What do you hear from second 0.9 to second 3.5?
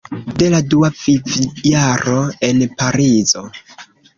vivjaro en Parizo.